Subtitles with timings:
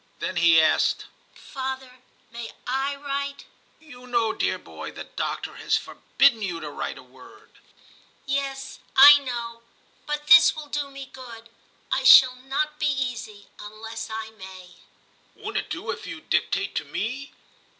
[0.17, 1.99] Then he asked, * Father,
[2.31, 3.45] may / write?
[3.65, 7.51] * *You know, dear boy, the doctor has forbidden you to write a word.'
[8.25, 8.43] 304 TIM CHAP.
[8.45, 9.61] * Yes, I know;
[10.07, 11.51] but this will do me good.
[11.91, 14.77] I shall not be easy unless I may/'
[15.35, 17.31] Won't it do if you dictate to me